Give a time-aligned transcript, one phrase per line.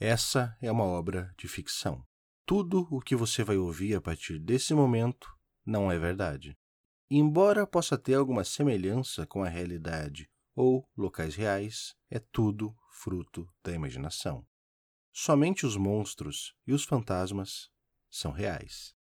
[0.00, 2.06] Essa é uma obra de ficção.
[2.46, 5.28] Tudo o que você vai ouvir a partir desse momento
[5.66, 6.56] não é verdade.
[7.10, 13.72] Embora possa ter alguma semelhança com a realidade ou locais reais, é tudo fruto da
[13.72, 14.46] imaginação.
[15.12, 17.68] Somente os monstros e os fantasmas
[18.08, 18.94] são reais.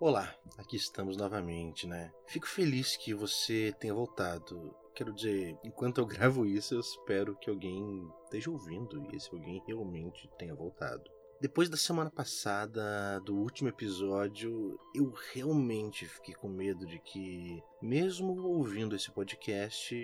[0.00, 2.10] Olá, aqui estamos novamente, né?
[2.26, 4.74] Fico feliz que você tenha voltado.
[4.98, 9.62] Quero dizer, enquanto eu gravo isso, eu espero que alguém esteja ouvindo e esse alguém
[9.64, 11.08] realmente tenha voltado.
[11.40, 18.42] Depois da semana passada, do último episódio, eu realmente fiquei com medo de que, mesmo
[18.42, 19.94] ouvindo esse podcast,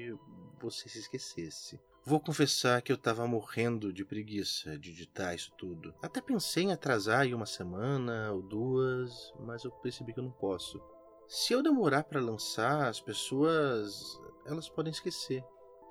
[0.61, 1.81] você se esquecesse.
[2.05, 5.93] Vou confessar que eu tava morrendo de preguiça de editar isso tudo.
[6.01, 10.31] Até pensei em atrasar aí uma semana ou duas, mas eu percebi que eu não
[10.31, 10.81] posso.
[11.27, 15.43] Se eu demorar para lançar, as pessoas elas podem esquecer.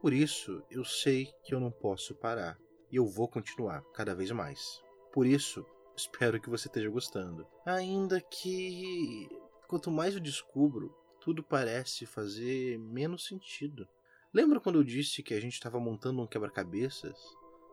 [0.01, 2.57] Por isso, eu sei que eu não posso parar
[2.91, 4.79] e eu vou continuar cada vez mais.
[5.11, 5.65] Por isso,
[5.97, 7.47] espero que você esteja gostando.
[7.65, 9.27] Ainda que
[9.67, 13.87] quanto mais eu descubro, tudo parece fazer menos sentido.
[14.31, 17.17] Lembra quando eu disse que a gente estava montando um quebra-cabeças?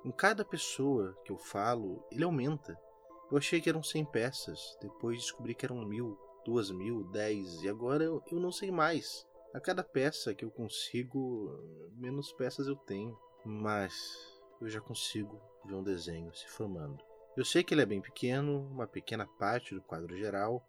[0.05, 2.79] Em cada pessoa que eu falo, ele aumenta.
[3.31, 7.69] Eu achei que eram 100 peças, depois descobri que eram mil, duas mil, dez, e
[7.69, 9.27] agora eu, eu não sei mais.
[9.53, 11.51] A cada peça que eu consigo,
[11.97, 13.19] menos peças eu tenho.
[13.45, 13.95] Mas
[14.61, 17.03] eu já consigo ver um desenho se formando.
[17.37, 20.63] Eu sei que ele é bem pequeno, uma pequena parte do quadro geral,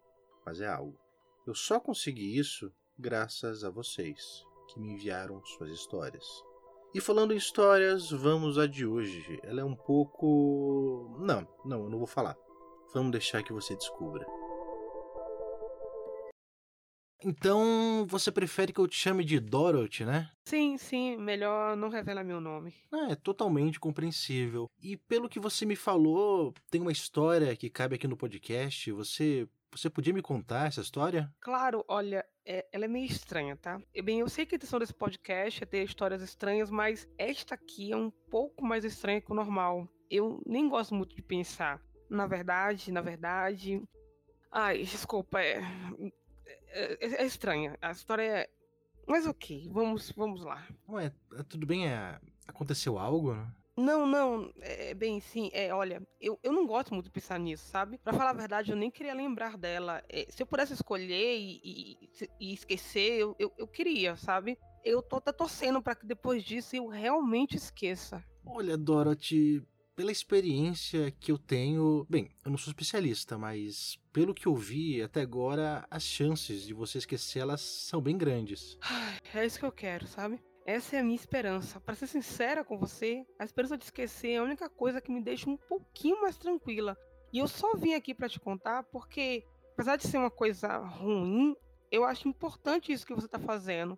[0.44, 0.98] mas é algo.
[1.46, 6.24] Eu só consegui isso graças a vocês que me enviaram suas histórias.
[6.94, 9.40] E falando em histórias, vamos à de hoje.
[9.42, 11.16] Ela é um pouco.
[11.18, 12.36] Não, não, eu não vou falar.
[12.94, 14.26] Vamos deixar que você descubra.
[17.24, 20.30] Então, você prefere que eu te chame de Dorothy, né?
[20.44, 22.74] Sim, sim, melhor não revelar meu nome.
[22.92, 24.68] É, totalmente compreensível.
[24.80, 28.90] E pelo que você me falou, tem uma história que cabe aqui no podcast.
[28.92, 31.32] Você você podia me contar essa história?
[31.40, 33.80] Claro, olha, é, ela é meio estranha, tá?
[34.04, 37.90] Bem, eu sei que a intenção desse podcast é ter histórias estranhas, mas esta aqui
[37.90, 39.88] é um pouco mais estranha que o normal.
[40.10, 41.80] Eu nem gosto muito de pensar.
[42.10, 43.82] Na verdade, na verdade.
[44.50, 45.62] Ai, desculpa, é.
[46.72, 47.76] É, é, é estranha.
[47.80, 48.48] A história é.
[49.06, 50.66] Mas ok, vamos, vamos lá.
[50.88, 51.12] Ué,
[51.48, 51.88] tudo bem?
[51.88, 52.20] É...
[52.46, 53.34] Aconteceu algo?
[53.34, 53.52] Né?
[53.76, 57.66] Não, não, é bem, sim, é, olha, eu, eu não gosto muito de pensar nisso,
[57.68, 57.96] sabe?
[57.96, 60.02] Pra falar a verdade, eu nem queria lembrar dela.
[60.10, 64.58] É, se eu pudesse escolher e, e, e esquecer, eu, eu, eu, queria, sabe?
[64.84, 68.22] Eu tô até torcendo para que depois disso eu realmente esqueça.
[68.44, 69.66] Olha, Dorothy,
[70.02, 75.00] pela experiência que eu tenho, bem, eu não sou especialista, mas pelo que eu vi
[75.00, 78.76] até agora, as chances de você esquecer elas são bem grandes.
[79.32, 80.42] É isso que eu quero, sabe?
[80.66, 81.78] Essa é a minha esperança.
[81.78, 85.22] Para ser sincera com você, a esperança de esquecer é a única coisa que me
[85.22, 86.98] deixa um pouquinho mais tranquila.
[87.32, 91.54] E eu só vim aqui para te contar porque, apesar de ser uma coisa ruim,
[91.92, 93.96] eu acho importante isso que você está fazendo.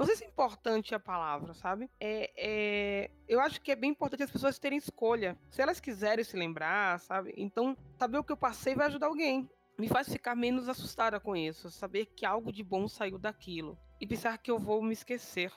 [0.00, 1.90] Não sei se é importante a palavra, sabe?
[2.00, 5.38] É, é, eu acho que é bem importante as pessoas terem escolha.
[5.50, 7.34] Se elas quiserem se lembrar, sabe?
[7.36, 9.46] Então, saber o que eu passei vai ajudar alguém.
[9.78, 11.70] Me faz ficar menos assustada com isso.
[11.70, 13.78] Saber que algo de bom saiu daquilo.
[14.00, 15.52] E pensar que eu vou me esquecer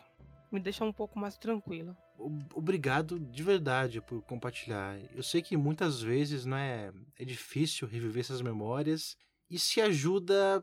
[0.51, 1.97] me deixa um pouco mais tranquila.
[2.53, 4.99] Obrigado de verdade por compartilhar.
[5.15, 9.17] Eu sei que muitas vezes não é, é difícil reviver essas memórias
[9.49, 10.61] e se ajuda,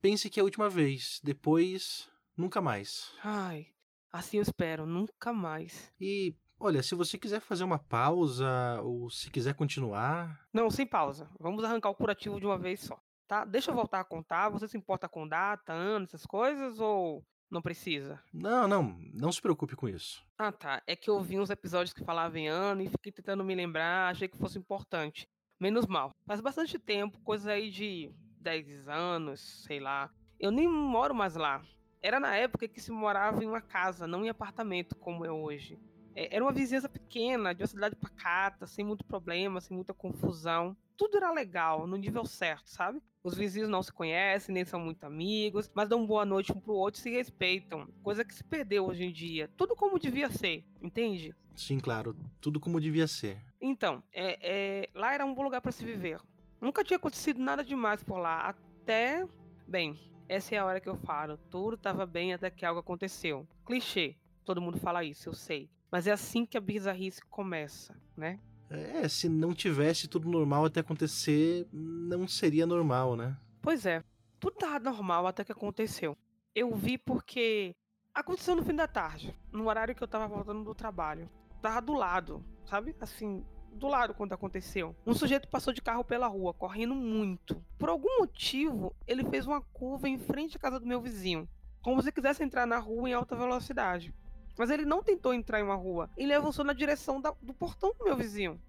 [0.00, 1.20] pense que é a última vez.
[1.22, 2.08] Depois,
[2.38, 3.12] nunca mais.
[3.22, 3.66] Ai,
[4.12, 5.92] assim eu espero, nunca mais.
[6.00, 10.46] E olha, se você quiser fazer uma pausa ou se quiser continuar.
[10.52, 11.28] Não, sem pausa.
[11.38, 12.98] Vamos arrancar o curativo de uma vez só.
[13.26, 13.44] Tá?
[13.44, 14.48] Deixa eu voltar a contar.
[14.48, 16.80] Você se importa com data, ano, essas coisas?
[16.80, 18.22] Ou não precisa?
[18.32, 20.24] Não, não, não se preocupe com isso.
[20.38, 20.82] Ah, tá.
[20.86, 24.10] É que eu vi uns episódios que falavam em ano e fiquei tentando me lembrar,
[24.10, 25.28] achei que fosse importante.
[25.60, 26.14] Menos mal.
[26.26, 28.10] Faz bastante tempo, coisa aí de
[28.40, 30.10] 10 anos, sei lá.
[30.38, 31.62] Eu nem moro mais lá.
[32.02, 35.78] Era na época que se morava em uma casa, não em apartamento como é hoje.
[36.14, 40.76] É, era uma vizinhança pequena, de uma cidade pacata, sem muito problema, sem muita confusão.
[40.96, 43.00] Tudo era legal, no nível certo, sabe?
[43.22, 46.72] Os vizinhos não se conhecem, nem são muito amigos, mas dão boa noite um pro
[46.72, 47.86] outro e se respeitam.
[48.02, 49.48] Coisa que se perdeu hoje em dia.
[49.56, 51.34] Tudo como devia ser, entende?
[51.54, 52.16] Sim, claro.
[52.40, 53.38] Tudo como devia ser.
[53.60, 56.20] Então, é, é lá era um bom lugar para se viver.
[56.60, 58.48] Nunca tinha acontecido nada demais por lá.
[58.48, 59.24] Até.
[59.66, 61.38] Bem, essa é a hora que eu falo.
[61.50, 63.46] Tudo estava bem até que algo aconteceu.
[63.64, 64.16] Clichê.
[64.44, 65.70] Todo mundo fala isso, eu sei.
[65.90, 68.38] Mas é assim que a bizarrice começa, né?
[68.70, 73.36] É, se não tivesse tudo normal até acontecer, não seria normal, né?
[73.62, 74.04] Pois é.
[74.38, 76.16] Tudo tava normal até que aconteceu.
[76.54, 77.74] Eu vi porque
[78.18, 81.30] Aconteceu no fim da tarde, no horário que eu tava voltando do trabalho.
[81.62, 82.92] Tava do lado, sabe?
[83.00, 83.44] Assim,
[83.78, 84.94] do lado quando aconteceu.
[85.06, 87.62] Um sujeito passou de carro pela rua, correndo muito.
[87.78, 91.48] Por algum motivo, ele fez uma curva em frente à casa do meu vizinho,
[91.80, 94.12] como se quisesse entrar na rua em alta velocidade.
[94.58, 97.94] Mas ele não tentou entrar em uma rua, ele avançou na direção da, do portão
[97.98, 98.60] do meu vizinho.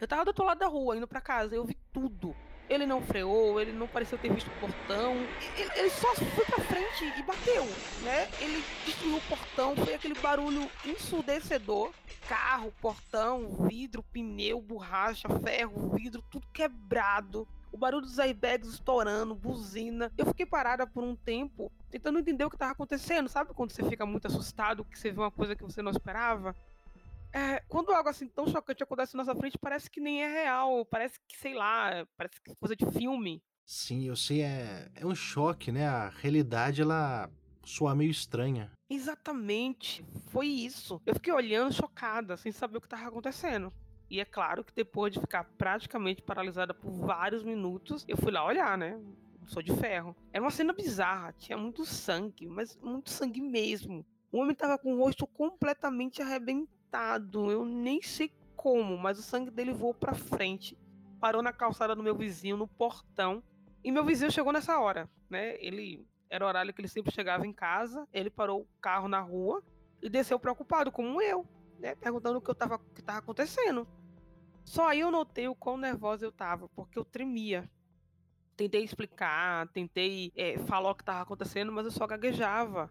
[0.00, 2.34] Eu tava do outro lado da rua, indo para casa, eu vi tudo.
[2.72, 5.12] Ele não freou, ele não pareceu ter visto o portão.
[5.58, 7.66] Ele, ele, só foi pra frente e bateu,
[8.02, 8.30] né?
[8.40, 11.92] Ele destruiu o portão, foi aquele barulho ensurdecedor.
[12.26, 17.46] Carro, portão, vidro, pneu, borracha, ferro, vidro, tudo quebrado.
[17.70, 20.10] O barulho dos airbags estourando, buzina.
[20.16, 23.28] Eu fiquei parada por um tempo, tentando entender o que estava acontecendo.
[23.28, 26.56] Sabe quando você fica muito assustado, que você vê uma coisa que você não esperava?
[27.32, 30.84] É, quando algo assim tão chocante acontece na nossa frente, parece que nem é real,
[30.84, 33.42] parece que, sei lá, parece que é coisa de filme.
[33.64, 35.86] Sim, eu sei, é, é um choque, né?
[35.86, 37.30] A realidade, ela
[37.64, 38.70] soa meio estranha.
[38.90, 41.00] Exatamente, foi isso.
[41.06, 43.72] Eu fiquei olhando chocada, sem saber o que estava acontecendo.
[44.10, 48.44] E é claro que depois de ficar praticamente paralisada por vários minutos, eu fui lá
[48.44, 49.00] olhar, né?
[49.46, 50.14] Sou de ferro.
[50.30, 54.04] Era uma cena bizarra, tinha muito sangue, mas muito sangue mesmo.
[54.30, 56.81] O homem tava com o rosto completamente arrebentado
[57.50, 60.78] eu nem sei como, mas o sangue dele voou pra frente.
[61.20, 63.42] Parou na calçada do meu vizinho, no portão.
[63.82, 65.56] E meu vizinho chegou nessa hora, né?
[65.58, 68.06] Ele era o horário que ele sempre chegava em casa.
[68.12, 69.62] Ele parou o carro na rua
[70.00, 71.46] e desceu preocupado, como eu,
[71.78, 71.94] né?
[71.94, 73.86] Perguntando o que eu tava, o que tava acontecendo.
[74.64, 77.68] Só aí eu notei o quão nervosa eu tava, porque eu tremia.
[78.56, 82.90] Tentei explicar, tentei é, falar o que tava acontecendo, mas eu só gaguejava.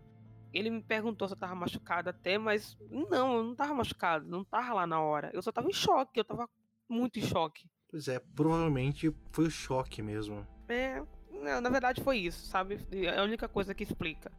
[0.53, 2.77] Ele me perguntou se eu tava machucado até, mas
[3.09, 5.29] não, eu não tava machucado, não tava lá na hora.
[5.33, 6.49] Eu só tava em choque, eu tava
[6.89, 7.69] muito em choque.
[7.89, 10.45] Pois é, provavelmente foi o choque mesmo.
[10.67, 11.01] É,
[11.61, 12.79] na verdade foi isso, sabe?
[12.91, 14.31] É a única coisa que explica.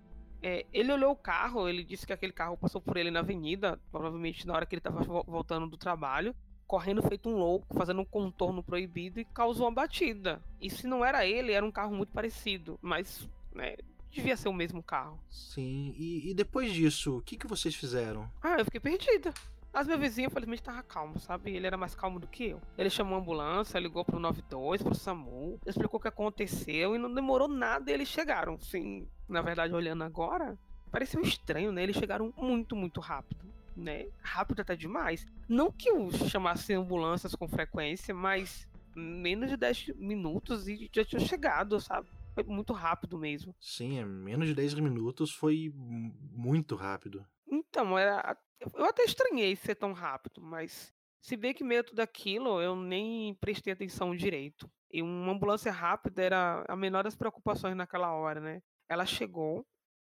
[0.42, 3.78] É, ele olhou o carro, ele disse que aquele carro passou por ele na avenida,
[3.90, 6.34] provavelmente na hora que ele tava voltando do trabalho,
[6.66, 10.42] correndo feito um louco, fazendo um contorno proibido e causou uma batida.
[10.60, 13.76] E se não era ele, era um carro muito parecido, mas né,
[14.12, 15.18] devia ser o mesmo carro.
[15.28, 18.30] Sim, e, e depois disso, o que, que vocês fizeram?
[18.42, 19.32] Ah, eu fiquei perdida.
[19.72, 21.56] Mas meu vizinho, infelizmente, tava calmo, sabe?
[21.56, 22.60] Ele era mais calmo do que eu.
[22.76, 27.12] Ele chamou a ambulância, ligou pro 92, pro SAMU, explicou o que aconteceu e não
[27.12, 28.60] demorou nada e eles chegaram.
[28.60, 30.58] Sim, na verdade, olhando agora,
[30.90, 31.82] pareceu estranho, né?
[31.82, 34.08] Eles chegaram muito, muito rápido, né?
[34.20, 35.26] Rápido até demais.
[35.48, 41.20] Não que eu chamasse ambulâncias com frequência, mas menos de 10 minutos e já tinha
[41.20, 42.06] chegado, sabe?
[42.34, 43.54] Foi muito rápido mesmo.
[43.60, 47.24] Sim, é menos de 10 minutos foi muito rápido.
[47.46, 48.36] Então, era.
[48.74, 53.34] Eu até estranhei ser tão rápido, mas se bem que meio tudo aquilo, eu nem
[53.34, 54.70] prestei atenção direito.
[54.90, 58.62] E uma ambulância rápida era a menor das preocupações naquela hora, né?
[58.88, 59.66] Ela chegou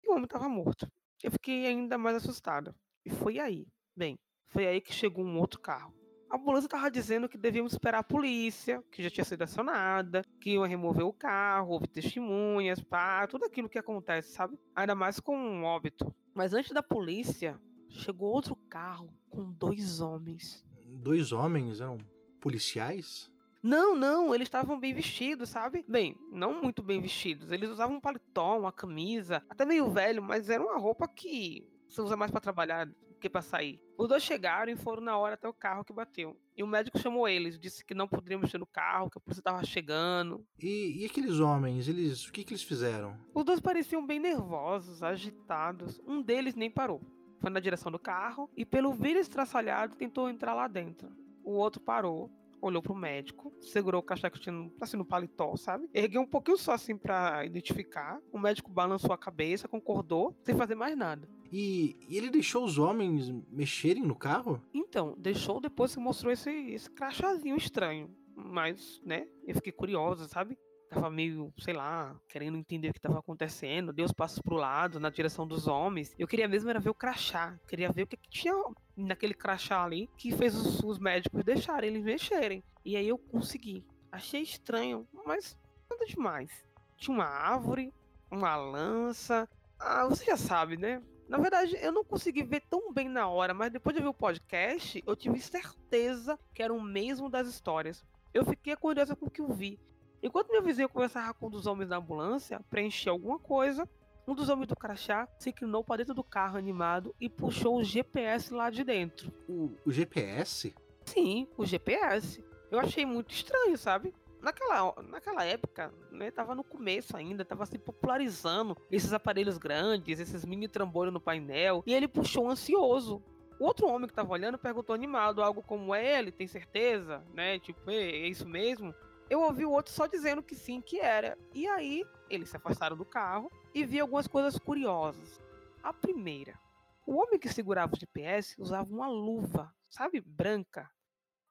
[0.02, 0.90] e o homem estava morto.
[1.22, 2.74] Eu fiquei ainda mais assustada.
[3.04, 3.66] E foi aí,
[3.96, 4.18] bem,
[4.48, 5.94] foi aí que chegou um outro carro.
[6.28, 10.50] A ambulância estava dizendo que devíamos esperar a polícia, que já tinha sido acionada, que
[10.50, 14.58] iam remover o carro, houve testemunhas, pá, tudo aquilo que acontece, sabe?
[14.74, 16.12] Ainda mais com um óbito.
[16.34, 20.66] Mas antes da polícia, chegou outro carro com dois homens.
[20.84, 21.80] Dois homens?
[21.80, 21.98] Eram
[22.40, 23.30] policiais?
[23.62, 25.84] Não, não, eles estavam bem vestidos, sabe?
[25.88, 27.50] Bem, não muito bem vestidos.
[27.50, 32.00] Eles usavam um paletó, uma camisa, até meio velho, mas era uma roupa que você
[32.00, 32.88] usa mais para trabalhar
[33.30, 33.80] para sair.
[33.98, 36.36] Os dois chegaram e foram na hora até o carro que bateu.
[36.56, 39.40] E o médico chamou eles, disse que não poderiam mexer no carro, que a polícia
[39.40, 40.44] estava chegando.
[40.58, 43.16] E, e, aqueles homens, eles, o que, que eles fizeram?
[43.34, 46.00] Os dois pareciam bem nervosos, agitados.
[46.06, 47.00] Um deles nem parou.
[47.40, 51.10] Foi na direção do carro e, pelo vidro estraçalhado, tentou entrar lá dentro.
[51.44, 52.30] O outro parou,
[52.60, 55.88] olhou pro médico, segurou o tinha assim no paletó, sabe?
[55.92, 58.20] Ergueu um pouquinho só assim para identificar.
[58.32, 61.28] O médico balançou a cabeça, concordou, sem fazer mais nada.
[61.52, 64.62] E, e, ele deixou os homens mexerem no carro?
[64.72, 68.10] Então, deixou depois que mostrou esse, esse crachazinho estranho.
[68.34, 70.58] Mas, né, eu fiquei curiosa, sabe?
[70.88, 73.92] Tava meio, sei lá, querendo entender o que tava acontecendo.
[73.92, 76.14] Deu os passos pro lado, na direção dos homens.
[76.18, 77.58] Eu queria mesmo era ver o crachá.
[77.66, 78.54] Queria ver o que, que tinha
[78.96, 82.62] naquele crachá ali que fez os, os médicos deixarem eles mexerem.
[82.84, 83.84] E aí eu consegui.
[84.12, 85.58] Achei estranho, mas
[85.90, 86.50] nada demais.
[86.96, 87.92] Tinha uma árvore,
[88.30, 89.48] uma lança.
[89.78, 91.02] Ah, você já sabe, né?
[91.28, 94.14] Na verdade, eu não consegui ver tão bem na hora, mas depois de ver o
[94.14, 98.04] podcast, eu tive certeza que era o mesmo das histórias.
[98.32, 99.78] Eu fiquei curiosa com o que eu vi.
[100.22, 103.88] Enquanto meu vizinho conversava com um dos homens da ambulância, preencher alguma coisa,
[104.26, 107.84] um dos homens do crachá se inclinou para dentro do carro animado e puxou o
[107.84, 109.32] GPS lá de dentro.
[109.48, 110.74] O, o GPS?
[111.04, 112.42] Sim, o GPS.
[112.70, 114.12] Eu achei muito estranho, sabe?
[114.40, 120.44] Naquela, naquela época, né, tava no começo ainda, tava se popularizando esses aparelhos grandes, esses
[120.44, 123.22] mini trambolhos no painel, e ele puxou ansioso.
[123.58, 127.58] O outro homem que tava olhando perguntou animado algo como é ele, tem certeza, né?
[127.58, 128.94] Tipo, é isso mesmo?
[129.30, 131.36] Eu ouvi o outro só dizendo que sim, que era.
[131.54, 135.40] E aí, eles se afastaram do carro e vi algumas coisas curiosas.
[135.82, 136.58] A primeira,
[137.06, 140.90] o homem que segurava o GPS usava uma luva, sabe, branca,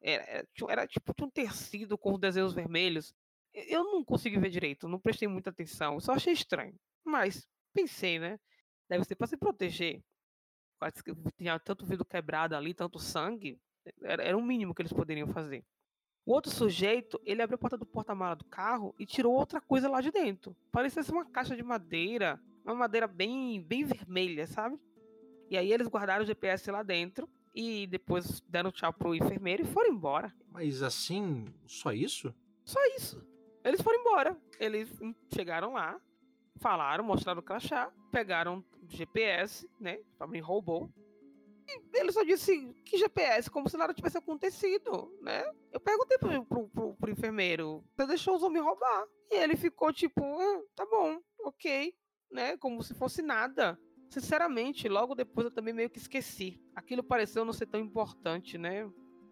[0.01, 3.13] era, era, era tipo um tecido com desenhos vermelhos.
[3.53, 6.75] Eu não consegui ver direito, não prestei muita atenção, só achei estranho.
[7.03, 8.39] Mas pensei, né?
[8.89, 10.03] Deve ser para se proteger.
[11.37, 13.59] Tinha tanto vidro quebrado ali, tanto sangue.
[14.03, 15.63] Era, era o mínimo que eles poderiam fazer.
[16.25, 19.87] O outro sujeito, ele abriu a porta do porta-mala do carro e tirou outra coisa
[19.87, 20.55] lá de dentro.
[20.71, 24.77] Parecia ser uma caixa de madeira, uma madeira bem, bem vermelha, sabe?
[25.49, 29.65] E aí eles guardaram o GPS lá dentro e depois deram tchau pro enfermeiro e
[29.65, 30.33] foram embora.
[30.51, 32.35] Mas assim, só isso?
[32.65, 33.25] Só isso.
[33.63, 34.38] Eles foram embora.
[34.59, 34.91] Eles
[35.33, 36.00] chegaram lá,
[36.57, 40.00] falaram, mostraram o crachá, pegaram o GPS, né?
[40.19, 40.91] Também roubou.
[41.67, 45.43] E ele só disse que GPS, como se nada tivesse acontecido, né?
[45.71, 49.07] Eu perguntei pro, pro, pro, pro enfermeiro, você deixou os homens roubar?
[49.31, 51.95] E ele ficou tipo, ah, tá bom, ok,
[52.31, 52.57] né?
[52.57, 53.79] Como se fosse nada.
[54.15, 56.57] Sinceramente, logo depois eu também meio que esqueci.
[56.74, 58.89] Aquilo pareceu não ser tão importante, né?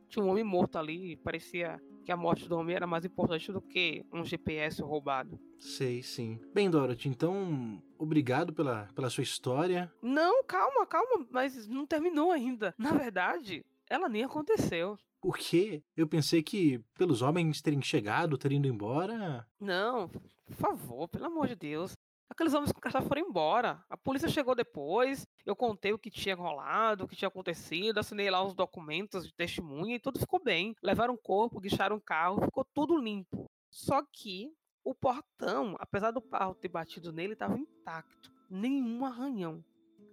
[0.10, 3.62] Tinha um homem morto ali, parecia que a morte do homem era mais importante do
[3.62, 5.40] que um GPS roubado.
[5.58, 6.38] Sei, sim.
[6.54, 9.90] Bem, Dorothy, então, obrigado pela, pela sua história.
[10.02, 12.75] Não, calma, calma, mas não terminou ainda.
[12.78, 14.98] Na verdade, ela nem aconteceu.
[15.22, 15.82] Por quê?
[15.96, 19.48] Eu pensei que pelos homens terem chegado, terem ido embora.
[19.62, 21.94] Não, por favor, pelo amor de Deus.
[22.30, 23.84] Aqueles homens com crachá foram embora.
[23.89, 25.27] A polícia chegou depois.
[25.46, 29.34] Eu contei o que tinha rolado, o que tinha acontecido, assinei lá os documentos de
[29.34, 30.75] testemunha e tudo ficou bem.
[30.82, 33.50] Levaram o corpo, guicharam o carro, ficou tudo limpo.
[33.70, 34.51] Só que
[34.84, 38.32] o portão, apesar do carro ter batido nele, estava intacto.
[38.50, 39.63] Nenhum arranhão.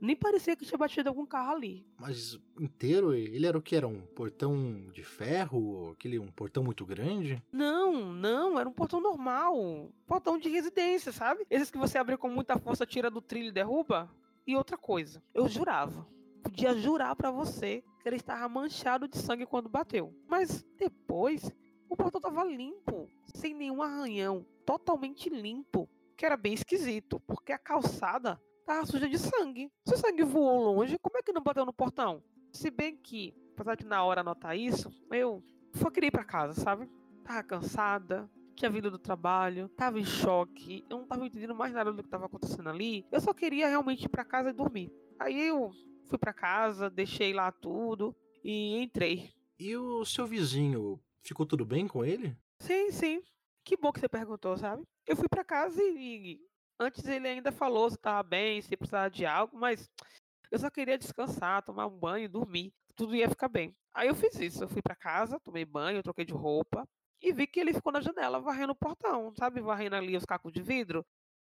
[0.00, 1.86] Nem parecia que tinha batido algum carro ali.
[1.98, 3.12] Mas inteiro?
[3.12, 3.76] Ele era o que?
[3.76, 5.90] Era um portão de ferro?
[5.90, 7.42] Aquele um portão muito grande?
[7.52, 9.90] Não, não, era um portão normal.
[10.06, 11.44] Portão de residência, sabe?
[11.50, 14.10] Esses que você abre com muita força, tira do trilho e derruba.
[14.46, 16.06] E outra coisa, eu jurava.
[16.42, 20.14] Podia jurar para você que ele estava manchado de sangue quando bateu.
[20.26, 21.52] Mas depois,
[21.88, 25.88] o portão tava limpo, sem nenhum arranhão, totalmente limpo.
[26.16, 28.40] Que era bem esquisito, porque a calçada
[28.70, 29.68] tava suja de sangue.
[29.84, 32.22] Se o sangue voou longe, como é que não bateu no portão?
[32.52, 35.42] Se bem que, apesar de na hora anotar isso, eu
[35.74, 36.88] só queria ir pra casa, sabe?
[37.24, 41.92] Tava cansada, tinha vindo do trabalho, tava em choque, eu não tava entendendo mais nada
[41.92, 43.04] do que tava acontecendo ali.
[43.10, 44.92] Eu só queria realmente ir pra casa e dormir.
[45.18, 45.72] Aí eu
[46.06, 49.30] fui pra casa, deixei lá tudo e entrei.
[49.58, 52.36] E o seu vizinho, ficou tudo bem com ele?
[52.60, 53.22] Sim, sim.
[53.64, 54.84] Que bom que você perguntou, sabe?
[55.08, 56.40] Eu fui para casa e
[56.80, 59.90] Antes ele ainda falou se estava bem, se precisava de algo, mas
[60.50, 62.72] eu só queria descansar, tomar um banho, dormir.
[62.96, 63.76] Tudo ia ficar bem.
[63.92, 64.64] Aí eu fiz isso.
[64.64, 66.88] Eu fui para casa, tomei banho, troquei de roupa
[67.22, 69.60] e vi que ele ficou na janela varrendo o portão, sabe?
[69.60, 71.04] Varrendo ali os cacos de vidro.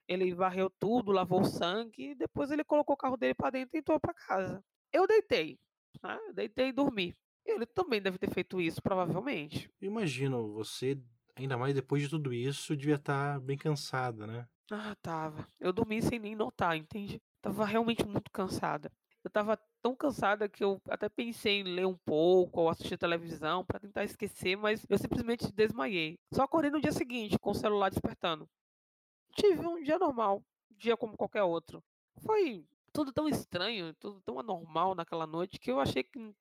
[0.08, 3.76] Ele varreu tudo, lavou o sangue, e depois ele colocou o carro dele para dentro
[3.76, 4.64] e entrou para casa.
[4.92, 5.58] Eu deitei,
[6.00, 6.16] né?
[6.32, 7.16] deitei e dormi.
[7.44, 9.68] Ele também deve ter feito isso, provavelmente.
[9.80, 10.96] Imagino, você,
[11.34, 14.46] ainda mais depois de tudo isso, devia estar tá bem cansada, né?
[14.70, 15.48] Ah, tava.
[15.60, 17.22] Eu dormi sem nem notar, entende?
[17.40, 18.90] Tava realmente muito cansada.
[19.22, 23.64] Eu tava tão cansada que eu até pensei em ler um pouco ou assistir televisão
[23.64, 26.18] para tentar esquecer, mas eu simplesmente desmaiei.
[26.32, 28.48] Só acordei no dia seguinte com o celular despertando.
[29.34, 31.82] Tive um dia normal, um dia como qualquer outro.
[32.24, 36.34] Foi tudo tão estranho, tudo tão anormal naquela noite que eu achei que não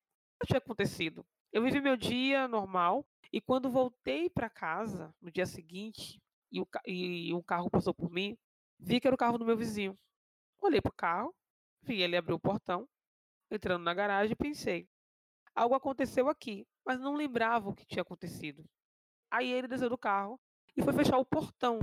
[0.46, 1.25] tinha acontecido.
[1.51, 6.22] Eu vivi meu dia normal e quando voltei para casa no dia seguinte,
[6.55, 8.38] e, o, e um carro passou por mim,
[8.79, 9.97] vi que era o carro do meu vizinho.
[10.62, 11.35] Olhei pro carro,
[11.81, 12.88] vi ele abrir o portão,
[13.51, 14.88] entrando na garagem pensei:
[15.53, 18.63] algo aconteceu aqui, mas não lembrava o que tinha acontecido.
[19.29, 20.39] Aí ele desceu do carro
[20.77, 21.79] e foi fechar o portão.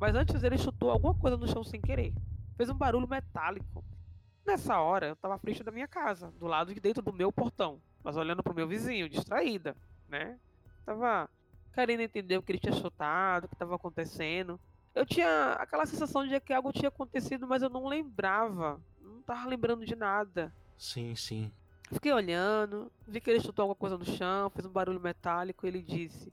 [0.00, 2.14] Mas antes ele chutou alguma coisa no chão sem querer.
[2.56, 3.84] Fez um barulho metálico.
[4.44, 7.30] Nessa hora, eu estava à frente da minha casa, do lado de dentro do meu
[7.30, 9.76] portão, mas olhando pro meu vizinho, distraída,
[10.08, 10.40] né?
[10.84, 11.30] Tava
[11.72, 14.60] querendo entender o que ele tinha chutado, o que estava acontecendo.
[14.94, 18.80] Eu tinha aquela sensação de que algo tinha acontecido, mas eu não lembrava.
[19.00, 20.52] Não estava lembrando de nada.
[20.76, 21.50] Sim, sim.
[21.90, 25.68] Fiquei olhando, vi que ele chutou alguma coisa no chão, fez um barulho metálico e
[25.68, 26.32] ele disse: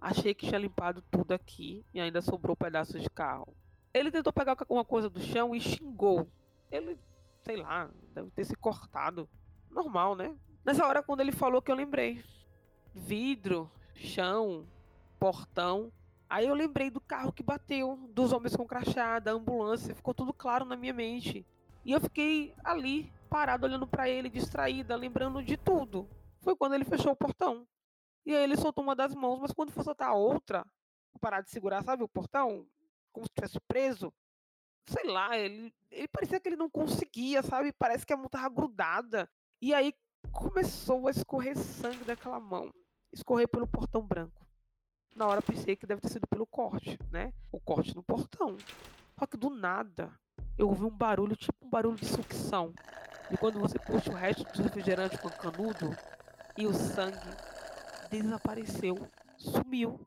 [0.00, 3.54] Achei que tinha limpado tudo aqui e ainda sobrou pedaços de carro.
[3.94, 6.28] Ele tentou pegar alguma coisa do chão e xingou.
[6.70, 6.98] Ele,
[7.42, 9.28] sei lá, deve ter se cortado.
[9.70, 10.34] Normal, né?
[10.64, 12.22] Nessa hora, quando ele falou que eu lembrei.
[12.94, 14.66] Vidro, chão,
[15.18, 15.92] portão.
[16.28, 20.32] Aí eu lembrei do carro que bateu, dos homens com crachá, da ambulância, ficou tudo
[20.32, 21.46] claro na minha mente.
[21.84, 26.08] E eu fiquei ali, parado, olhando para ele, distraída, lembrando de tudo.
[26.40, 27.66] Foi quando ele fechou o portão.
[28.24, 30.64] E aí ele soltou uma das mãos, mas quando for soltar a outra,
[31.20, 32.66] parar de segurar, sabe, o portão,
[33.12, 34.12] como se estivesse preso,
[34.86, 37.72] sei lá, ele, ele parecia que ele não conseguia, sabe?
[37.72, 39.28] Parece que a mão tava grudada.
[39.60, 39.94] E aí
[40.32, 42.72] começou a escorrer sangue daquela mão,
[43.12, 44.46] escorrer pelo portão branco.
[45.14, 47.32] Na hora pensei que deve ter sido pelo corte, né?
[47.50, 48.56] O corte no portão.
[49.18, 50.10] Só que do nada,
[50.56, 52.72] eu ouvi um barulho, tipo um barulho de sucção.
[53.30, 55.94] E quando você puxa o resto do refrigerante com canudo,
[56.56, 57.16] e o sangue
[58.10, 60.06] desapareceu, sumiu.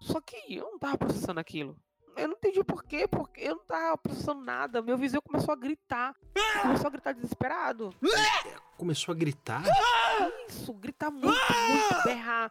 [0.00, 1.76] Só que eu não tava processando aquilo.
[2.16, 4.80] Eu não entendi por quê, porque eu não tava processando nada.
[4.80, 6.14] Meu vizinho começou a gritar.
[6.62, 7.94] Começou a gritar desesperado.
[8.76, 9.62] Começou a gritar?
[10.48, 12.50] Isso, gritar muito, muito, berrar.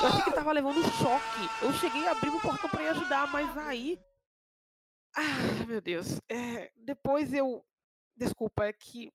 [0.00, 1.48] Eu achei que ele tava levando choque.
[1.62, 4.00] Eu cheguei a abrir o portão pra ir ajudar, mas aí.
[5.14, 6.20] Ah, meu Deus.
[6.28, 7.64] É, depois eu.
[8.16, 9.12] Desculpa, é que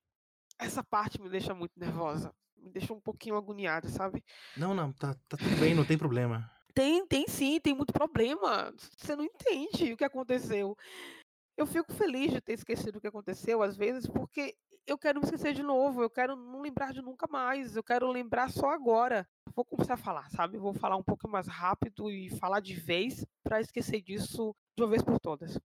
[0.60, 2.34] essa parte me deixa muito nervosa.
[2.56, 4.24] Me deixa um pouquinho agoniada, sabe?
[4.56, 6.52] Não, não, tá, tá tudo bem, não tem problema.
[6.78, 8.72] Tem, tem sim, tem muito problema.
[8.98, 10.78] Você não entende o que aconteceu.
[11.58, 14.56] Eu fico feliz de ter esquecido o que aconteceu, às vezes, porque
[14.86, 18.12] eu quero me esquecer de novo, eu quero não lembrar de nunca mais, eu quero
[18.12, 19.28] lembrar só agora.
[19.56, 20.60] Vou começar a falar, sabe?
[20.60, 24.90] Vou falar um pouco mais rápido e falar de vez para esquecer disso de uma
[24.90, 25.60] vez por todas.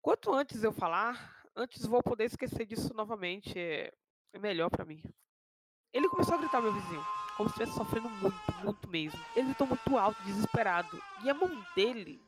[0.00, 3.58] Quanto antes eu falar, antes vou poder esquecer disso novamente.
[3.58, 3.92] É,
[4.32, 5.02] é melhor para mim.
[5.92, 9.18] Ele começou a gritar, meu vizinho como se estivesse sofrendo muito, muito mesmo.
[9.34, 11.00] Ele gritou muito alto, desesperado.
[11.22, 12.20] E a mão dele,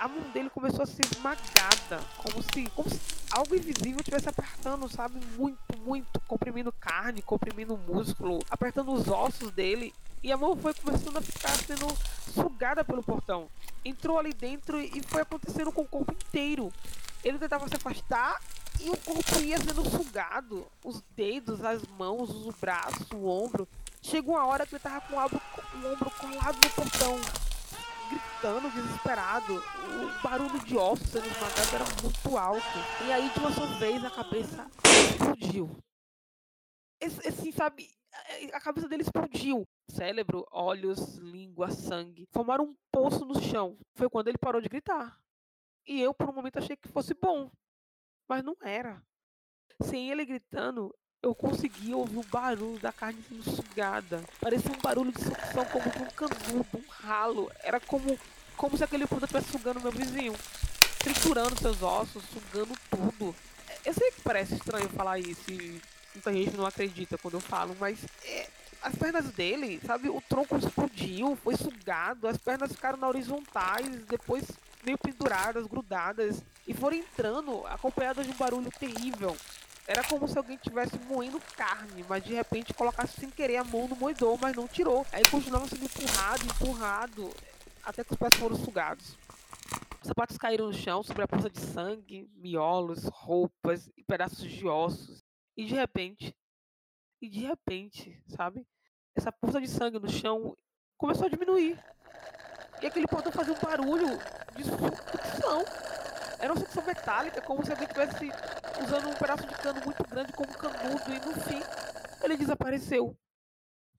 [0.00, 3.00] a mão dele começou a ser esmagada, como se, como se
[3.30, 5.20] algo invisível estivesse apertando, sabe?
[5.36, 9.92] Muito, muito, comprimindo carne, comprimindo músculo, apertando os ossos dele.
[10.22, 11.86] E a mão foi começando a ficar sendo
[12.32, 13.48] sugada pelo portão.
[13.84, 16.72] Entrou ali dentro e foi acontecendo com o corpo inteiro.
[17.24, 18.40] Ele tentava se afastar
[18.80, 20.66] e o corpo ia sendo sugado.
[20.84, 23.68] Os dedos, as mãos, o braço, o ombro.
[24.02, 25.40] Chegou uma hora que ele tava com o ombro,
[25.74, 27.16] o ombro colado no portão,
[28.10, 29.54] gritando, desesperado.
[29.54, 32.78] O barulho de ossos sendo esmagado era muito alto.
[33.06, 34.70] E aí, de uma só vez, a cabeça
[35.12, 35.70] explodiu.
[37.00, 37.88] Assim, sabe?
[38.52, 39.66] A cabeça dele explodiu.
[39.88, 42.26] Cérebro, olhos, língua, sangue.
[42.32, 43.78] Formaram um poço no chão.
[43.94, 45.16] Foi quando ele parou de gritar.
[45.86, 47.50] E eu, por um momento, achei que fosse bom.
[48.28, 49.00] Mas não era.
[49.82, 54.22] Sem ele gritando, eu conseguia ouvir o barulho da carne sendo sugada.
[54.40, 57.50] Parecia um barulho de sucção como de um canudo, um ralo.
[57.62, 58.18] Era como,
[58.56, 60.34] como se aquele produto estivesse sugando meu vizinho.
[60.98, 63.34] Triturando seus ossos, sugando tudo.
[63.84, 65.80] Eu sei que parece estranho falar isso e
[66.14, 68.48] muita gente não acredita quando eu falo, mas é,
[68.82, 74.44] as pernas dele, sabe, o tronco explodiu, foi sugado, as pernas ficaram na horizontais, depois
[74.84, 79.36] meio penduradas, grudadas, e foram entrando acompanhadas de um barulho terrível.
[79.92, 83.86] Era como se alguém estivesse moendo carne, mas de repente colocasse sem querer a mão
[83.86, 85.04] no moedor, mas não tirou.
[85.12, 87.30] Aí continuava sendo empurrado, empurrado,
[87.84, 89.18] até que os pés foram sugados.
[90.00, 94.66] Os sapatos caíram no chão sobre a poça de sangue, miolos, roupas e pedaços de
[94.66, 95.22] ossos.
[95.58, 96.34] E de repente,
[97.20, 98.66] e de repente, sabe?
[99.14, 100.56] Essa poça de sangue no chão
[100.96, 101.78] começou a diminuir.
[102.80, 104.18] E aquele portão fazia um barulho
[104.56, 105.62] de sucção.
[106.38, 108.32] Era uma sucção metálica, como se alguém tivesse
[108.80, 111.12] usando um pedaço de cano muito grande como canudo.
[111.12, 111.60] E no fim,
[112.22, 113.16] ele desapareceu.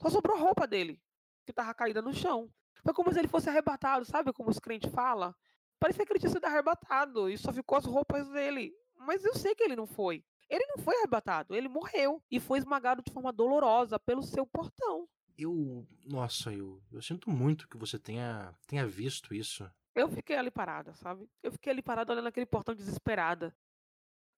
[0.01, 1.01] Só sobrou a roupa dele,
[1.45, 2.49] que tava caída no chão.
[2.83, 5.33] Foi como se ele fosse arrebatado, sabe como os crentes falam?
[5.79, 8.73] Parecia que ele tinha sido arrebatado e só ficou as roupas dele.
[8.97, 10.23] Mas eu sei que ele não foi.
[10.49, 15.07] Ele não foi arrebatado, ele morreu e foi esmagado de forma dolorosa pelo seu portão.
[15.37, 15.87] Eu.
[16.05, 19.69] Nossa, eu, eu sinto muito que você tenha, tenha visto isso.
[19.95, 21.27] Eu fiquei ali parada, sabe?
[21.41, 23.55] Eu fiquei ali parada olhando aquele portão desesperada.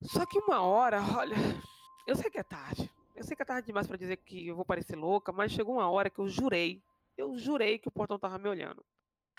[0.02, 1.36] Só que uma hora, olha,
[2.08, 2.90] eu sei que é tarde.
[3.16, 5.76] Eu sei que é tarde demais para dizer que eu vou parecer louca, mas chegou
[5.76, 6.82] uma hora que eu jurei.
[7.18, 8.84] Eu jurei que o portão tava me olhando.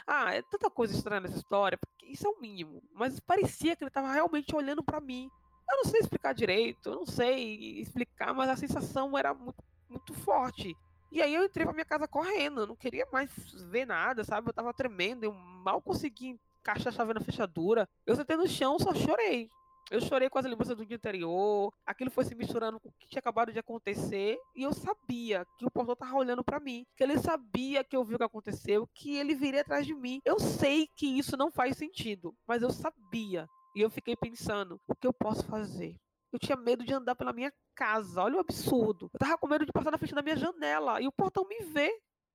[0.07, 2.83] Ah, é tanta coisa estranha nessa história, porque isso é o mínimo.
[2.93, 5.31] Mas parecia que ele tava realmente olhando para mim.
[5.69, 10.15] Eu não sei explicar direito, eu não sei explicar, mas a sensação era muito, muito
[10.15, 10.77] forte.
[11.11, 13.31] E aí eu entrei pra minha casa correndo, eu não queria mais
[13.71, 14.49] ver nada, sabe?
[14.49, 17.89] Eu tava tremendo, eu mal consegui encaixar a chave na fechadura.
[18.07, 19.51] Eu sentei no chão, só chorei.
[19.89, 23.07] Eu chorei com as lembranças do dia anterior, aquilo foi se misturando com o que
[23.07, 27.05] tinha acabado de acontecer, e eu sabia que o portão tava olhando para mim, que
[27.05, 30.21] ele sabia que eu vi o que aconteceu, que ele viria atrás de mim.
[30.25, 33.49] Eu sei que isso não faz sentido, mas eu sabia.
[33.77, 35.95] E eu fiquei pensando, o que eu posso fazer?
[36.33, 38.23] Eu tinha medo de andar pela minha casa.
[38.23, 39.09] Olha o absurdo.
[39.15, 41.61] Eu tava com medo de passar na frente da minha janela e o portão me
[41.67, 41.91] vê.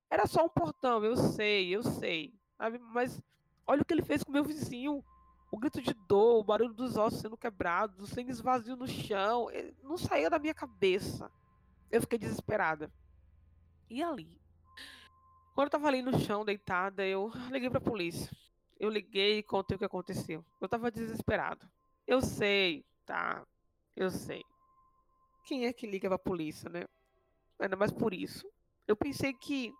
[0.09, 2.33] Era só um portão, eu sei, eu sei.
[2.93, 3.21] Mas
[3.67, 5.03] olha o que ele fez com meu vizinho.
[5.51, 9.47] O grito de dor, o barulho dos ossos sendo quebrados, o sangue esvazio no chão,
[9.83, 11.29] não saía da minha cabeça.
[11.91, 12.89] Eu fiquei desesperada.
[13.89, 14.39] E ali?
[15.53, 18.31] Quando eu tava ali no chão, deitada, eu liguei pra polícia.
[18.79, 20.43] Eu liguei e contei o que aconteceu.
[20.61, 21.69] Eu tava desesperado.
[22.07, 23.45] Eu sei, tá?
[23.95, 24.43] Eu sei.
[25.43, 26.85] Quem é que liga pra polícia, né?
[27.59, 28.49] Ainda mais por isso.
[28.87, 29.73] Eu pensei que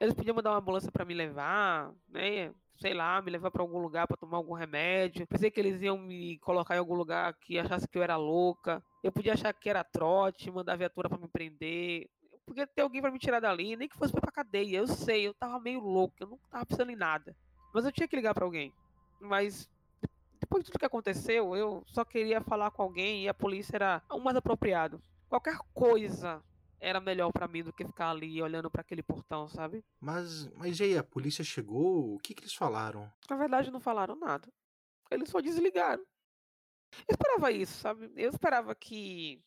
[0.00, 2.52] eles podiam mandar uma ambulância para me levar, né?
[2.76, 5.26] Sei lá, me levar para algum lugar para tomar algum remédio.
[5.26, 8.82] Pensei que eles iam me colocar em algum lugar que achasse que eu era louca.
[9.02, 12.10] Eu podia achar que era trote, mandar viatura para me prender.
[12.32, 14.78] Eu podia ter alguém para me tirar dali, nem que fosse pra cadeia.
[14.78, 17.36] Eu sei, eu tava meio louco, eu não tava pensando em nada.
[17.72, 18.72] Mas eu tinha que ligar para alguém.
[19.20, 19.68] Mas
[20.40, 24.02] depois de tudo que aconteceu, eu só queria falar com alguém e a polícia era
[24.10, 25.00] o mais apropriado.
[25.28, 26.42] Qualquer coisa
[26.84, 29.82] era melhor para mim do que ficar ali olhando para aquele portão, sabe?
[29.98, 32.14] Mas, mas e aí, a polícia chegou?
[32.14, 33.10] O que, que eles falaram?
[33.28, 34.46] Na verdade, não falaram nada.
[35.10, 36.04] Eles só desligaram.
[37.08, 38.12] Eu esperava isso, sabe?
[38.14, 39.42] Eu esperava que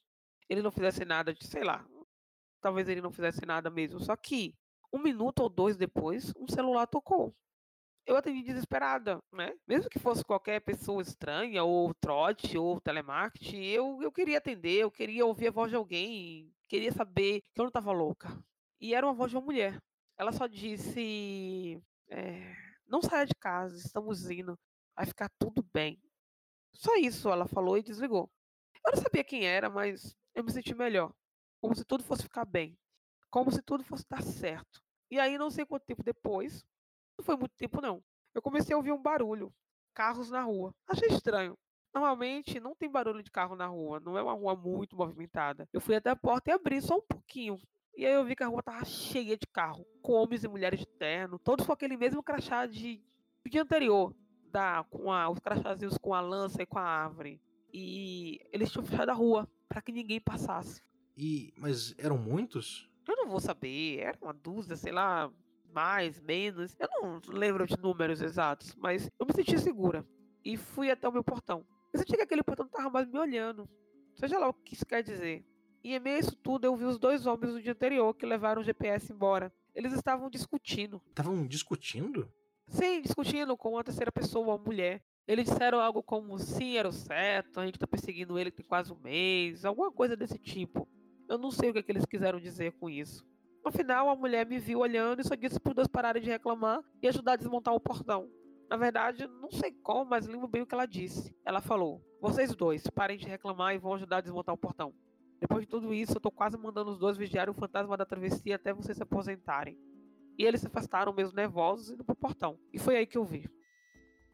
[0.49, 1.85] ele não fizesse nada de, sei lá,
[2.59, 3.99] talvez ele não fizesse nada mesmo.
[3.99, 4.55] Só que
[4.91, 7.35] um minuto ou dois depois, um celular tocou
[8.07, 9.53] eu atendi desesperada, né?
[9.67, 14.89] Mesmo que fosse qualquer pessoa estranha, ou trote, ou telemarketing, eu, eu queria atender, eu
[14.89, 18.29] queria ouvir a voz de alguém, queria saber que eu não estava louca.
[18.79, 19.81] E era uma voz de uma mulher.
[20.17, 22.55] Ela só disse: é,
[22.87, 24.57] Não saia de casa, estamos indo,
[24.95, 26.01] vai ficar tudo bem.
[26.73, 28.29] Só isso ela falou e desligou.
[28.85, 31.13] Eu não sabia quem era, mas eu me senti melhor.
[31.61, 32.77] Como se tudo fosse ficar bem.
[33.29, 34.81] Como se tudo fosse dar certo.
[35.11, 36.65] E aí, não sei quanto tempo depois,
[37.17, 38.03] não foi muito tempo, não.
[38.33, 39.53] Eu comecei a ouvir um barulho.
[39.93, 40.73] Carros na rua.
[40.87, 41.57] Achei estranho.
[41.97, 45.67] Normalmente não tem barulho de carro na rua, não é uma rua muito movimentada.
[45.73, 47.57] Eu fui até a porta e abri só um pouquinho.
[47.95, 50.79] E aí eu vi que a rua tava cheia de carro, com homens e mulheres
[50.79, 53.01] de terno, todos com aquele mesmo crachá de
[53.43, 54.13] do dia anterior,
[54.51, 57.41] da, com a, os crachazinhos com a lança e com a árvore.
[57.73, 60.83] E eles tinham fechado a rua para que ninguém passasse.
[61.17, 62.87] E mas eram muitos?
[63.07, 65.31] Eu não vou saber, era uma dúzia, sei lá,
[65.73, 66.75] mais, menos.
[66.77, 70.05] Eu não lembro de números exatos, mas eu me senti segura.
[70.45, 71.65] E fui até o meu portão.
[71.97, 73.67] Eu senti que aquele portão não estava mais me olhando.
[74.13, 75.43] Seja lá o que isso quer dizer.
[75.83, 78.23] E em meio a isso tudo, eu vi os dois homens do dia anterior que
[78.23, 79.51] levaram o GPS embora.
[79.73, 81.01] Eles estavam discutindo.
[81.09, 82.31] Estavam discutindo?
[82.67, 85.01] Sim, discutindo com uma terceira pessoa, uma mulher.
[85.27, 88.93] Eles disseram algo como sim, era o certo, a gente tá perseguindo ele tem quase
[88.93, 90.87] um mês, alguma coisa desse tipo.
[91.27, 93.25] Eu não sei o que, é que eles quiseram dizer com isso.
[93.65, 96.29] No final, a mulher me viu olhando e só disse para os dois pararem de
[96.29, 98.29] reclamar e ajudar a desmontar o portão.
[98.69, 101.35] Na verdade, não sei como, mas lembro bem o que ela disse.
[101.45, 104.93] Ela falou: Vocês dois, parem de reclamar e vão ajudar a desmontar o portão.
[105.39, 108.55] Depois de tudo isso, eu tô quase mandando os dois vigiarem o fantasma da travessia
[108.55, 109.77] até vocês se aposentarem.
[110.37, 112.59] E eles se afastaram, mesmo nervosos, indo pro portão.
[112.73, 113.49] E foi aí que eu vi.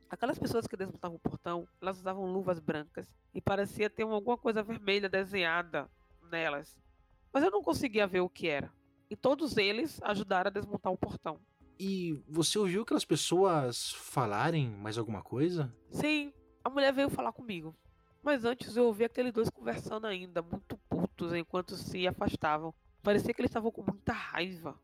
[0.09, 4.63] Aquelas pessoas que desmontavam o portão, elas usavam luvas brancas e parecia ter alguma coisa
[4.63, 5.89] vermelha desenhada
[6.29, 6.77] nelas.
[7.31, 8.71] Mas eu não conseguia ver o que era
[9.09, 11.39] e todos eles ajudaram a desmontar o portão.
[11.79, 15.73] E você ouviu aquelas pessoas falarem mais alguma coisa?
[15.89, 16.31] Sim,
[16.63, 17.75] a mulher veio falar comigo.
[18.23, 22.73] Mas antes eu ouvi aqueles dois conversando ainda, muito putos, enquanto se afastavam.
[23.01, 24.79] Parecia que eles estavam com muita raiva.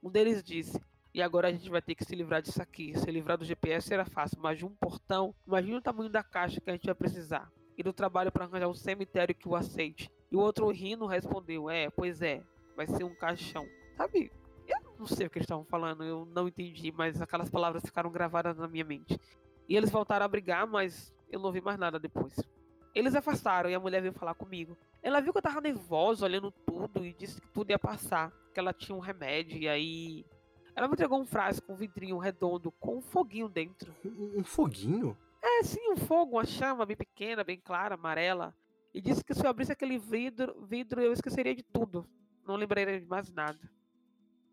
[0.00, 0.80] Um deles disse:
[1.12, 2.96] E agora a gente vai ter que se livrar disso aqui.
[2.96, 6.60] Se livrar do GPS era fácil, mas de um portão, imagine o tamanho da caixa
[6.60, 7.50] que a gente vai precisar.
[7.76, 10.08] E do trabalho para arranjar um cemitério que o aceite.
[10.30, 12.44] E o outro rindo respondeu: É, pois é,
[12.76, 13.66] vai ser um caixão.
[13.96, 14.30] Sabe?
[14.98, 18.56] Não sei o que eles estavam falando, eu não entendi, mas aquelas palavras ficaram gravadas
[18.56, 19.18] na minha mente.
[19.68, 22.34] E eles voltaram a brigar, mas eu não vi mais nada depois.
[22.94, 24.76] Eles afastaram e a mulher veio falar comigo.
[25.02, 28.30] Ela viu que eu tava nervosa, olhando tudo, e disse que tudo ia passar.
[28.52, 30.24] Que ela tinha um remédio, e aí.
[30.76, 33.94] Ela me entregou um frasco, um vidrinho redondo, com um foguinho dentro.
[34.04, 35.16] Um, um foguinho?
[35.42, 38.54] É, sim, um fogo, uma chama bem pequena, bem clara, amarela.
[38.92, 42.06] E disse que se eu abrisse aquele vidro, vidro eu esqueceria de tudo
[42.46, 43.58] não lembraria de mais nada.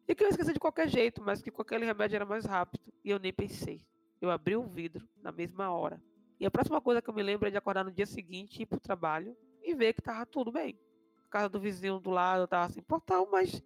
[0.07, 2.91] E que eu esqueci de qualquer jeito, mas que com aquele remédio era mais rápido.
[3.03, 3.85] E eu nem pensei.
[4.19, 6.01] Eu abri o vidro na mesma hora.
[6.39, 8.65] E a próxima coisa que eu me lembro é de acordar no dia seguinte, ir
[8.65, 10.79] pro trabalho e ver que tava tudo bem.
[11.25, 13.61] A casa do vizinho do lado tava sem portão, mas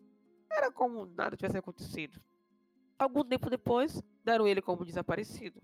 [0.52, 2.22] era como nada tivesse acontecido.
[2.98, 5.62] Algum tempo depois, deram ele como desaparecido.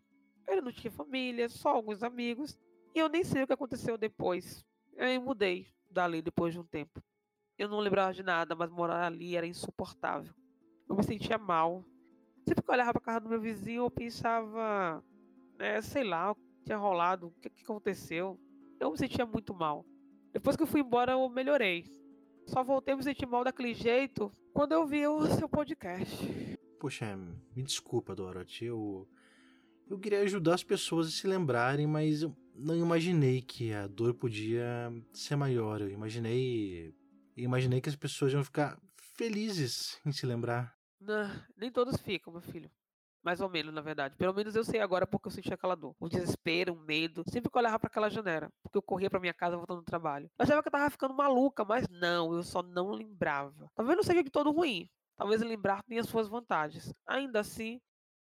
[0.47, 2.57] Ele não tinha família, só alguns amigos,
[2.93, 4.65] e eu nem sei o que aconteceu depois.
[4.95, 7.01] Eu mudei dali depois de um tempo.
[7.57, 10.33] Eu não lembrava de nada, mas morar ali era insuportável.
[10.87, 11.83] Eu me sentia mal.
[12.47, 15.03] Sempre que eu olhava para casa do meu vizinho, eu pensava,
[15.59, 18.39] é, sei lá, o que tinha rolado, o que, que aconteceu.
[18.79, 19.85] Eu me sentia muito mal.
[20.33, 21.85] Depois que eu fui embora, eu melhorei.
[22.47, 26.57] Só voltei a me sentir mal daquele jeito quando eu vi o seu podcast.
[26.79, 27.15] Poxa,
[27.55, 28.65] me desculpa, Dorothy.
[28.65, 29.07] Eu,
[29.87, 34.13] Eu queria ajudar as pessoas a se lembrarem, mas eu não imaginei que a dor
[34.13, 35.81] podia ser maior.
[35.81, 36.93] Eu imaginei.
[37.37, 38.79] Eu imaginei que as pessoas iam ficar
[39.21, 40.75] felizes em se lembrar.
[40.99, 42.71] Não, nem todos ficam, meu filho.
[43.23, 44.15] Mais ou menos, na verdade.
[44.15, 45.95] Pelo menos eu sei agora porque eu senti aquela dor.
[45.99, 47.23] O desespero, o medo.
[47.29, 48.51] Sempre que eu olhava para aquela janela.
[48.63, 50.25] Porque eu corria para minha casa voltando do trabalho.
[50.39, 53.69] Eu achava que eu tava ficando maluca, mas não, eu só não lembrava.
[53.75, 54.89] Talvez não seja de todo ruim.
[55.15, 56.91] Talvez lembrar tenha suas vantagens.
[57.05, 57.79] Ainda assim,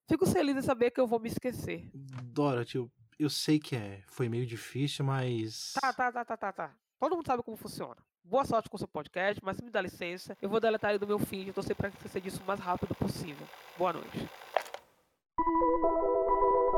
[0.07, 1.91] fico feliz em saber que eu vou me esquecer.
[1.95, 4.03] Dorothy, eu, eu sei que é.
[4.09, 5.73] Foi meio difícil, mas.
[5.81, 6.77] Tá, tá, tá, tá, tá, tá.
[7.01, 7.97] Todo mundo sabe como funciona.
[8.25, 10.99] Boa sorte com o seu podcast, mas se me dá licença, eu vou deletar ele
[10.99, 13.47] do meu feed e torcer para esquecer disso o mais rápido possível.
[13.77, 14.29] Boa noite.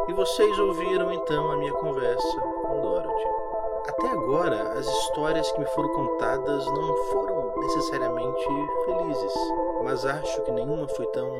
[0.09, 3.29] E vocês ouviram então a minha conversa com Dorothy.
[3.87, 8.45] Até agora, as histórias que me foram contadas não foram necessariamente
[8.87, 9.35] felizes,
[9.85, 11.31] mas acho que nenhuma foi tão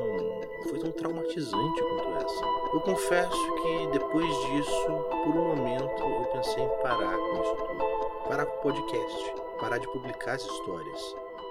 [0.69, 2.45] foi tão traumatizante quanto essa.
[2.73, 4.87] Eu confesso que depois disso,
[5.23, 9.77] por um momento, eu pensei em parar com isso tudo, parar com o podcast, parar
[9.77, 11.01] de publicar as histórias.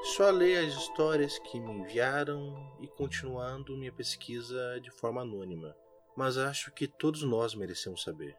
[0.03, 5.75] Só ler as histórias que me enviaram e continuando minha pesquisa de forma anônima.
[6.17, 8.37] Mas acho que todos nós merecemos saber.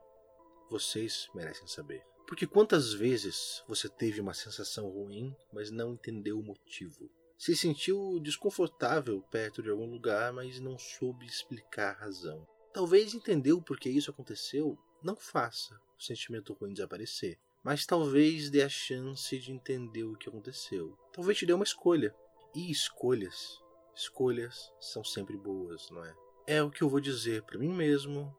[0.70, 2.04] Vocês merecem saber.
[2.28, 7.10] Porque quantas vezes você teve uma sensação ruim, mas não entendeu o motivo?
[7.38, 12.48] Se sentiu desconfortável perto de algum lugar, mas não soube explicar a razão.
[12.74, 18.62] Talvez entendeu por que isso aconteceu, não faça o sentimento ruim desaparecer, mas talvez dê
[18.62, 20.96] a chance de entender o que aconteceu.
[21.12, 22.16] Talvez te dê uma escolha.
[22.54, 23.60] E escolhas,
[23.96, 26.16] escolhas são sempre boas, não é?
[26.46, 28.32] É o que eu vou dizer para mim mesmo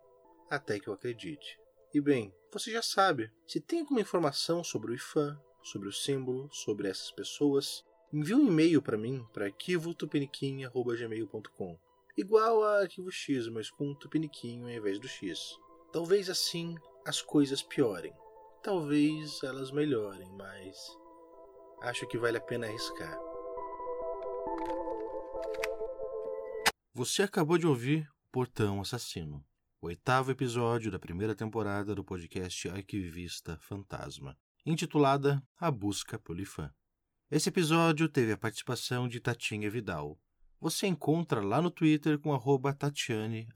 [0.48, 1.58] até que eu acredite.
[1.92, 3.32] E bem, você já sabe.
[3.48, 8.46] Se tem alguma informação sobre o IFAM, sobre o símbolo, sobre essas pessoas, envie um
[8.46, 11.76] e-mail para mim para arquivotupiniquim.gmail.com
[12.16, 15.58] Igual a arquivo X, mas com um tupiniquinho ao invés do X.
[15.92, 18.14] Talvez assim as coisas piorem.
[18.66, 20.76] Talvez elas melhorem, mas
[21.82, 23.16] acho que vale a pena arriscar.
[26.92, 29.46] Você acabou de ouvir Portão Assassino,
[29.80, 36.68] o oitavo episódio da primeira temporada do podcast Arquivista Fantasma, intitulada A Busca Polifã.
[37.30, 40.18] Esse episódio teve a participação de Tatinha Vidal.
[40.60, 43.48] Você encontra lá no Twitter com arroba Tatiane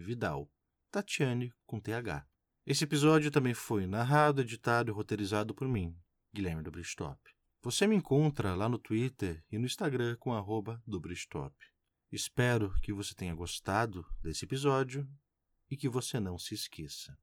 [0.00, 0.48] Vidal.
[0.92, 2.24] Tatiane com TH.
[2.66, 5.96] Esse episódio também foi narrado, editado e roteirizado por mim,
[6.34, 7.16] Guilherme do Bristop.
[7.62, 11.00] Você me encontra lá no Twitter e no Instagram com arroba do.
[12.10, 15.08] Espero que você tenha gostado desse episódio
[15.70, 17.16] e que você não se esqueça.